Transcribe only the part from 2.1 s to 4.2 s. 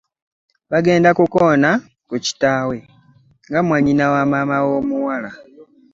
kitaawe, nga mwannyina